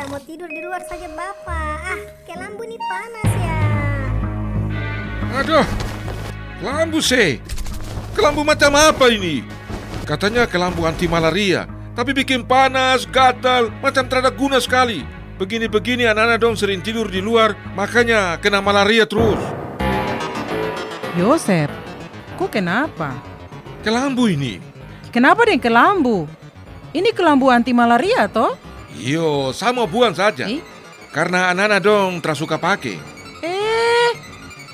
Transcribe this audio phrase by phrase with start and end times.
[0.00, 1.76] bisa mau tidur di luar saja Bapak.
[1.84, 3.60] Ah, kelambu nih panas ya.
[5.44, 5.66] Aduh,
[6.56, 7.36] kelambu sih.
[8.16, 9.44] Kelambu macam apa ini?
[10.08, 15.04] Katanya kelambu anti malaria, tapi bikin panas, gatal, macam terada guna sekali.
[15.36, 19.36] Begini-begini anak-anak dong sering tidur di luar, makanya kena malaria terus.
[21.20, 21.68] Yosep,
[22.40, 23.20] kok kenapa?
[23.84, 24.64] Kelambu ini.
[25.12, 26.24] Kenapa dengan kelambu?
[26.96, 28.69] Ini kelambu anti malaria toh?
[29.00, 30.44] Yo, sama buang saja.
[30.44, 30.60] Eh?
[31.08, 33.00] Karena anak-anak dong tersuka pakai.
[33.40, 34.10] Eh,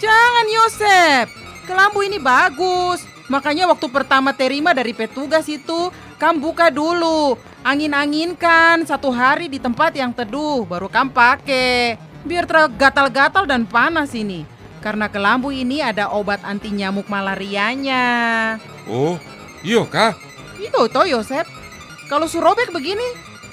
[0.02, 1.26] jangan Yosep.
[1.62, 3.06] Kelambu ini bagus.
[3.30, 7.38] Makanya waktu pertama terima dari petugas itu, kamu buka dulu.
[7.62, 11.94] Angin-anginkan satu hari di tempat yang teduh, baru kamu pakai.
[12.26, 14.42] Biar tergatal-gatal dan panas ini.
[14.82, 18.58] Karena kelambu ini ada obat anti nyamuk malarianya.
[18.90, 19.22] Oh,
[19.62, 20.18] iyo kah?
[20.58, 21.46] Itu toh Yosep.
[22.06, 23.06] Kalau surobek begini,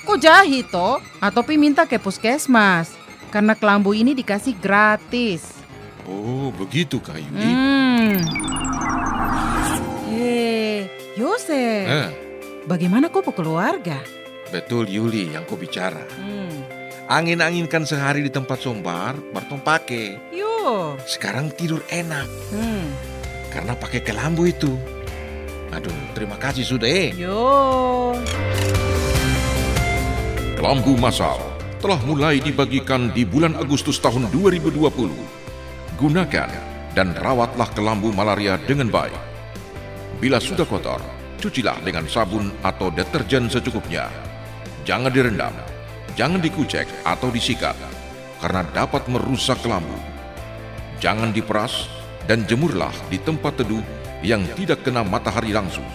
[0.03, 0.99] kok jahit toh?
[1.17, 2.91] Atau pi minta ke puskesmas.
[3.27, 5.57] Karena kelambu ini dikasih gratis.
[6.03, 7.47] Oh, begitu kah Yuli?
[7.47, 8.19] Hmm.
[10.05, 12.09] Hei, Yosef, Eh,
[12.65, 13.97] bagaimana kau keluarga?
[14.51, 16.03] betul Yuli yang kau bicara.
[16.13, 16.51] Hmm.
[17.09, 20.19] Angin-anginkan sehari di tempat sombar, baru tong pakai.
[20.29, 20.93] Yo.
[21.03, 22.85] Sekarang tidur enak Hmm.
[23.49, 24.71] karena pakai kelambu itu.
[25.73, 27.09] Aduh, terima kasih sudah eh.
[27.17, 28.13] Yo.
[30.63, 31.43] Kelambu masal
[31.83, 34.79] telah mulai dibagikan di bulan Agustus tahun 2020.
[35.99, 36.49] Gunakan
[36.95, 39.11] dan rawatlah kelambu malaria dengan baik.
[40.23, 41.03] Bila sudah kotor,
[41.43, 44.07] cucilah dengan sabun atau deterjen secukupnya.
[44.87, 45.51] Jangan direndam,
[46.15, 47.75] jangan dikucek atau disikat,
[48.39, 49.99] karena dapat merusak kelambu.
[51.03, 51.91] Jangan diperas
[52.23, 53.83] dan jemurlah di tempat teduh
[54.23, 55.91] yang tidak kena matahari langsung.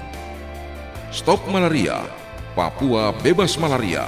[1.09, 2.05] Stop malaria,
[2.53, 4.05] Papua bebas malaria.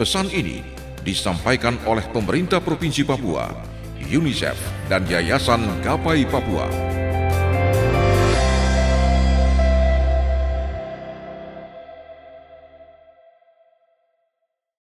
[0.00, 0.64] Pesan ini
[1.04, 3.52] disampaikan oleh pemerintah Provinsi Papua,
[4.00, 4.56] UNICEF,
[4.88, 6.89] dan Yayasan Gapai Papua.